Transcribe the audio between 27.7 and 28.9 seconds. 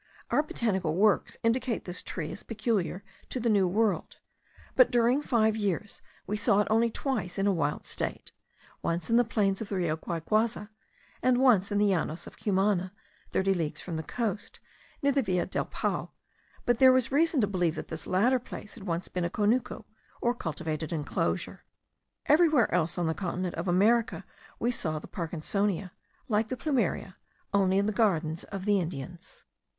in the gardens of the